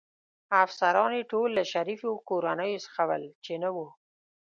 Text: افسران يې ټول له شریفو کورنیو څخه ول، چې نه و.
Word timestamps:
افسران 0.63 1.11
يې 1.17 1.23
ټول 1.31 1.49
له 1.57 1.63
شریفو 1.73 2.11
کورنیو 2.29 2.83
څخه 2.85 3.01
ول، 3.09 3.23
چې 3.45 3.53
نه 3.63 3.69
و. 3.75 3.77